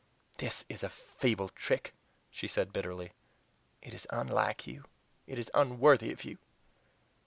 "This 0.39 0.65
is 0.67 0.81
a 0.81 0.89
feeble 0.89 1.49
trick," 1.49 1.93
she 2.31 2.47
said 2.47 2.73
bitterly; 2.73 3.11
"it 3.83 3.93
is 3.93 4.07
unlike 4.09 4.65
you 4.65 4.85
it 5.27 5.37
is 5.37 5.51
unworthy 5.53 6.11
of 6.11 6.23
you!" 6.25 6.39